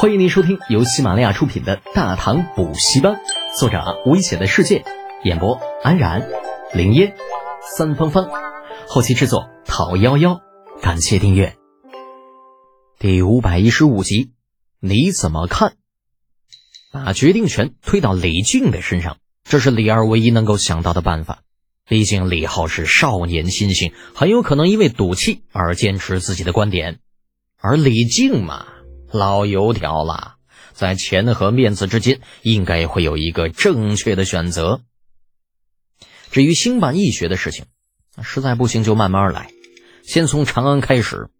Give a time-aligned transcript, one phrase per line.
[0.00, 3.14] 欢迎您收听由喜马拉雅出品的《大唐补习班》，
[3.58, 4.84] 作者危险的世界，
[5.24, 6.28] 演播安然、
[6.72, 7.16] 林烟、
[7.76, 8.30] 三芳芳，
[8.86, 10.40] 后期制作陶幺幺。
[10.80, 11.56] 感谢订阅。
[13.00, 14.30] 第五百一十五集，
[14.78, 15.72] 你怎么看？
[16.92, 21.40] 把决定权推到李靖的身上，这是李二唯一能够想到的办法。
[21.88, 27.00] 毕竟李浩是少年心性，很有可能因为赌气而坚持自己的观点，
[27.56, 28.68] 而李靖嘛。
[29.10, 30.36] 老油条了，
[30.72, 34.82] 在钱和面子之间，应该会有一个正确的选择。
[36.30, 37.64] 至于新版易学的事情，
[38.22, 39.50] 实在不行就慢慢来，
[40.04, 41.30] 先从长安开始。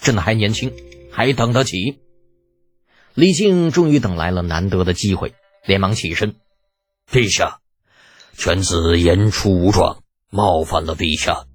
[0.00, 0.72] 朕还年轻，
[1.10, 1.98] 还等得起。
[3.14, 6.36] 李靖终于等来了难得的机会，连忙起身
[7.10, 7.60] ：“陛下，
[8.36, 11.46] 犬子言出无状，冒犯了陛下。”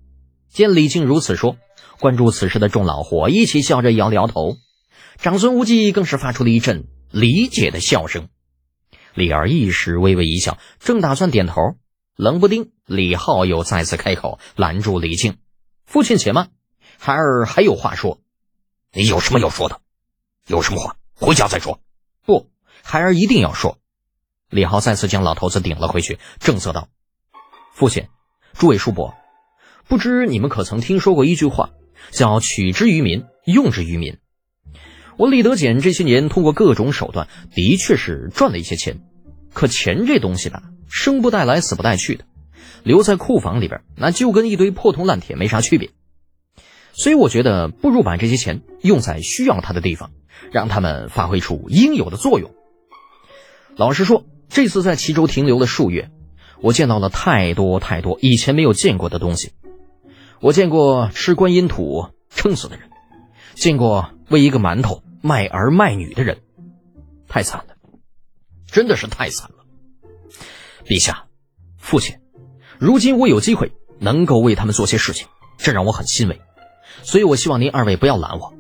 [0.50, 1.56] 见李靖如此说，
[2.00, 4.58] 关注此事的众老伙一起笑着摇了摇头。
[5.18, 8.30] 长孙无忌更是发出了一阵理解的笑声，
[9.14, 11.76] 李二一时微微一笑，正打算点头，
[12.16, 15.38] 冷不丁李浩又再次开口拦住李靖
[15.86, 16.50] ：“父亲且慢，
[16.98, 18.22] 孩儿还有话说。
[18.94, 19.82] ”“你有什么要说的？
[20.48, 21.82] 有什么话回家再说。
[22.26, 22.50] ”“不，
[22.82, 23.78] 孩儿一定要说。”
[24.50, 26.90] 李浩再次将老头子顶了回去，正色道
[27.74, 28.08] ：“父亲，
[28.54, 29.14] 诸位叔伯，
[29.88, 31.70] 不知你们可曾听说过一句话，
[32.12, 34.18] 叫‘取之于民，用之于民’。”
[35.18, 39.02] 我李德俭这些年通过各种手段，的确是赚了一些钱，
[39.54, 42.26] 可钱这东西吧，生不带来，死不带去的，
[42.84, 45.92] 留在库房里边，那就跟一堆破铜烂铁没啥区别。
[46.94, 50.12] 所以我觉得，不如把这些钱用在需要它的地方，
[50.52, 52.52] 让他们发挥出应有的作用。
[53.76, 56.10] 老实说，这次在齐州停留了数月，
[56.62, 59.52] 我见到了太多太多以前没有见过的东西。
[60.42, 62.90] 我见过吃观音土撑死的人，
[63.54, 65.04] 见过为一个馒头。
[65.24, 66.42] 卖儿卖女的人，
[67.28, 67.76] 太惨了，
[68.66, 69.58] 真的是太惨了。
[70.84, 71.28] 陛下，
[71.78, 72.18] 父亲，
[72.80, 75.28] 如今我有机会能够为他们做些事情，
[75.60, 76.42] 这让我很欣慰。
[77.04, 78.56] 所以我希望您二位不要拦我，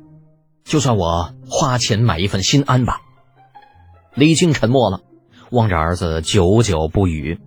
[0.63, 3.01] 就算我花钱买一份心安吧。
[4.13, 5.01] 李靖沉默了，
[5.49, 7.39] 望着儿子，久久不语。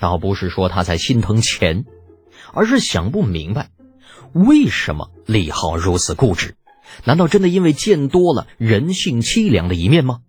[0.00, 1.84] 倒不是说他在心疼钱，
[2.52, 3.70] 而是想不明白，
[4.32, 6.56] 为什么李浩如此固执。
[7.04, 10.22] 难道真的因为见多了人性凄凉的一面吗？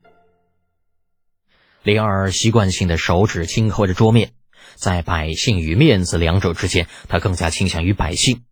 [1.81, 4.33] 李二习惯性的手指轻扣着桌面，
[4.75, 8.43] 在百姓与面子两者之间，他更加倾向于百姓。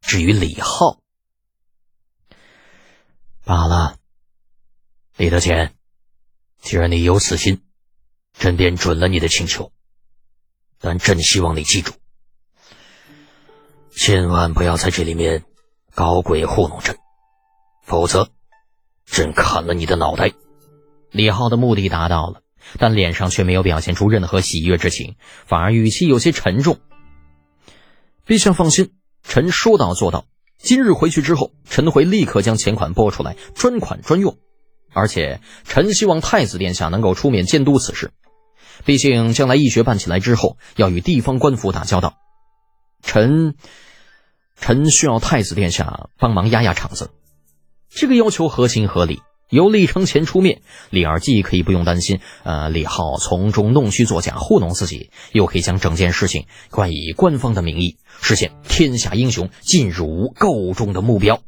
[0.00, 1.00] 至于李浩，
[3.44, 3.98] 罢了。
[5.16, 5.74] 李德乾，
[6.60, 7.62] 既然你有此心，
[8.32, 9.72] 朕便准了你的请求。
[10.78, 11.92] 但朕希望你记住，
[13.94, 15.44] 千万不要在这里面
[15.94, 16.96] 搞鬼糊弄朕。
[17.90, 18.28] 否则，
[19.04, 20.30] 朕砍了你的脑袋！
[21.10, 22.42] 李浩的目的达到了，
[22.78, 26.78] 但脸上却没有表现出任何喜悦之情，反而语气有些沉重。
[28.24, 28.92] 陛下放心，
[29.24, 30.26] 臣说到做到。
[30.56, 34.38] 今日回去之后，臣会立刻将钱款拨出来，专款专用。
[34.92, 38.12] 而且，臣希望太子殿下能够出面监督此事。
[38.84, 42.14] 毕竟，将来义学办起来之后，要与地方官府打交道。
[43.02, 43.56] 臣，
[44.54, 47.10] 臣需要太子殿下帮忙压压场子。
[47.90, 49.20] 这个要求合情合理，
[49.50, 61.40] 由李承前出面，李二既可以不用担心，呃，李浩从中弄虚作假糊弄自己，又可以将整件事情冠以官方的名义，实现天下英雄尽入构中的目标。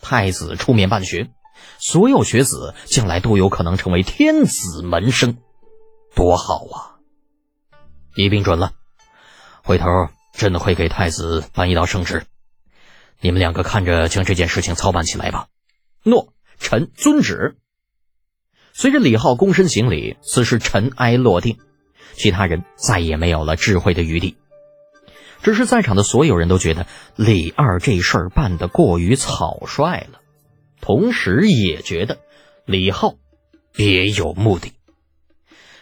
[0.00, 1.30] 太子出面办学，
[1.78, 5.38] 所有学子将来都有可能成为天子门生，
[6.14, 7.00] 多好啊！
[8.14, 8.72] 一并准了，
[9.64, 9.86] 回头
[10.34, 12.26] 朕会给太子颁一道圣旨。
[13.20, 15.48] 你们两个看着将这件事情操办起来吧。
[16.04, 17.56] 诺，臣遵旨。
[18.72, 21.58] 随着李浩躬身行礼，此事尘埃落定，
[22.14, 24.36] 其他人再也没有了智慧的余地。
[25.42, 26.86] 只是在场的所有人都觉得
[27.16, 30.20] 李二这事儿办得过于草率了，
[30.80, 32.18] 同时也觉得
[32.64, 33.14] 李浩
[33.72, 34.72] 别有目的。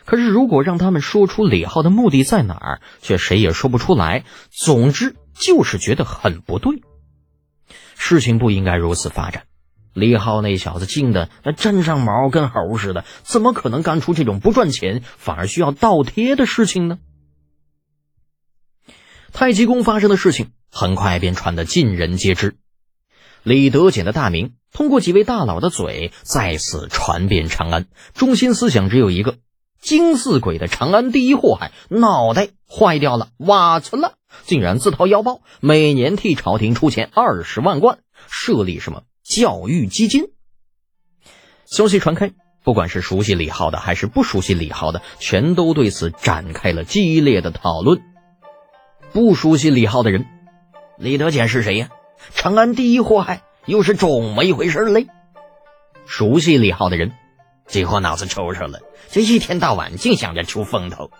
[0.05, 4.25] 可是如果让他们说出李浩的目的在哪儿，却谁也说不出来。
[4.51, 6.83] 总之就是觉得很不对。
[7.97, 9.45] 事情不应该如此发展。
[9.93, 16.99] 李浩那小子精的那沾上毛，跟猴似的，怎么可能干出这种不赚钱反而需要倒贴的事情呢？
[19.33, 22.57] 太极宫发生的事情很快便传得尽人皆知，
[23.43, 29.39] 李德俭的大名通过几位大佬的嘴再次传遍长安，中心思想只有一个。
[29.81, 34.15] 金似鬼的长安第一祸害，脑袋坏掉了，瓦存了，
[34.45, 37.99] 竟然自掏腰包，每年替朝廷出钱二十万贯，
[38.29, 40.25] 设立什么教育基金。
[41.65, 42.33] 消息传开，
[42.65, 48.01] 不管是熟悉李浩的还是不熟悉李浩的，全都对此展开了激烈的讨论。
[49.13, 50.27] 不熟悉李浩的人，
[50.99, 51.89] 李德俭是谁呀？
[52.35, 55.07] 长安第一祸害，又是怎么一回事嘞？
[56.07, 57.13] 熟悉李浩的人，
[57.67, 58.81] 这货脑子抽抽了，
[59.11, 61.11] 这一天到晚净想着出风头。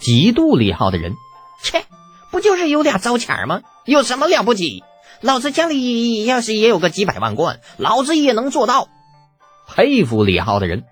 [0.00, 1.14] 嫉妒李浩的人，
[1.62, 1.84] 切，
[2.30, 3.62] 不就是有俩糟钱吗？
[3.84, 4.84] 有什么了不起？
[5.20, 8.88] 老子家里要是也有个几百万贯，老子也能做到。
[9.66, 10.84] 佩服李浩的人，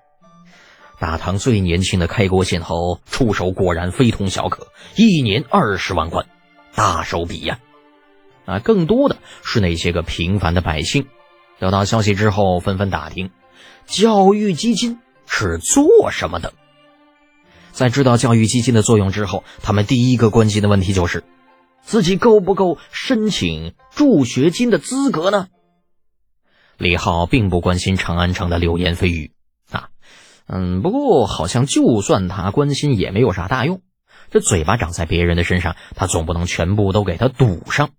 [0.98, 6.26] 大唐最年轻的开国县侯，出手果然非同小可，一年二十万贯，
[6.74, 7.58] 大手笔呀！
[8.46, 11.06] 啊，更多的是那些个平凡的百姓，
[11.58, 13.30] 得到消息之后纷纷打听，
[13.86, 16.52] 教育基金是做什么的。
[17.74, 21.24] 在知道教育基金的作用之后，他们第一个关心的问题就是。
[21.82, 25.48] 自己够不够申请助学金的资格呢？
[26.78, 29.32] 李浩并不关心长安城的流言蜚语
[29.70, 29.90] 啊，
[30.46, 33.82] 嗯，不过好像就算他关心也没有啥大用。
[34.30, 37.90] 这嘴巴长在别人的身上，他总不能全部都给他堵上。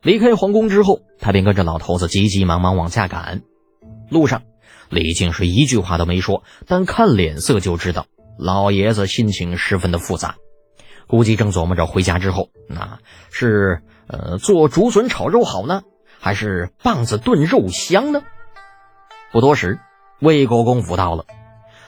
[0.00, 3.42] 离开皇宫之后，他便跟着老头子急急忙忙往家赶。
[4.10, 4.42] 路上，
[4.90, 8.06] 李靖是一句话都没说，但看脸色就知道
[8.38, 10.36] 老爷子心情十分的复杂。
[11.06, 12.98] 估计正琢磨着回家之后，那
[13.30, 15.82] 是呃做竹笋炒肉好呢，
[16.18, 18.22] 还是棒子炖肉香呢？
[19.30, 19.78] 不多时，
[20.20, 21.26] 魏国公府到了，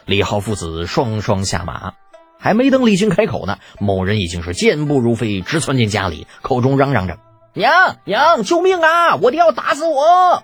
[0.04, 1.94] 李浩父子双双下马，
[2.38, 7.18] 还没等李靖开口呢，某人已经是健步如飞，直窜进家里，口中嚷嚷着
[7.54, 9.16] ：“娘娘，救命啊！
[9.16, 10.42] 我爹要打死我！”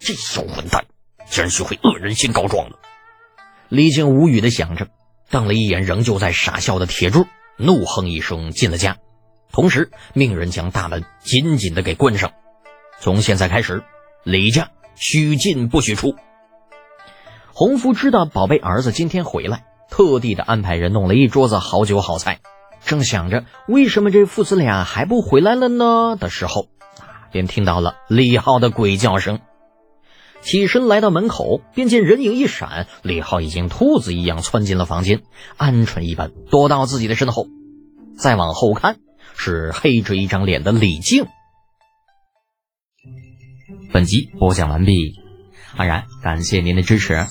[0.00, 0.86] 这小混蛋，
[1.28, 2.78] 竟然学会恶人先告状了！
[3.68, 4.88] 李靖无语的想着，
[5.30, 7.26] 瞪了一眼仍旧在傻笑的铁柱。
[7.58, 8.98] 怒哼一声，进了家，
[9.50, 12.32] 同时命人将大门紧紧的给关上。
[13.00, 13.82] 从现在开始，
[14.24, 16.16] 李家许进不许出。
[17.54, 22.40] 洪福知道宝贝儿子今天回来，特地的安排人弄了一桌子好酒好菜。
[22.84, 26.68] 正想着为什么这父子俩还不回来了呢的时候，
[26.98, 29.40] 啊，便听到了李浩的鬼叫声。
[30.46, 35.22] 起身来到门口，便见人影一闪，李浩已经兔子一样窜进了房间，
[35.58, 37.48] 鹌鹑一般躲到自己的身后。
[38.16, 38.98] 再往后看，
[39.36, 41.26] 是黑着一张脸的李靖。
[43.92, 45.16] 本集播讲完毕，
[45.76, 47.26] 安然感谢您的支持。